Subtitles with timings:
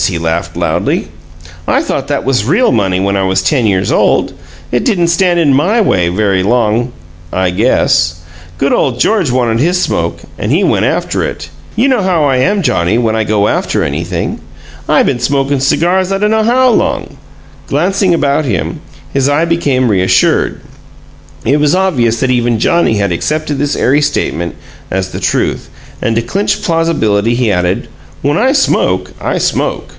[0.07, 1.09] he laughed loudly.
[1.67, 4.33] "I thought that was real money when I was ten years old!
[4.71, 6.91] It didn't stand in MY way very long,
[7.31, 8.15] I guess!
[8.57, 11.51] Good ole George wanted his smoke, and he went after it!
[11.75, 14.39] You know how I am, Johnnie, when I go after anything.
[14.89, 17.17] I been smokin' cigars I dunno how long!"
[17.67, 18.81] Glancing about him,
[19.13, 20.61] his eye became reassured;
[21.45, 24.55] it was obvious that even Johnnie had accepted this airy statement
[24.89, 25.69] as the truth,
[26.01, 27.87] and to clinch plausibility he added:
[28.23, 29.89] "When I smoke, I smoke!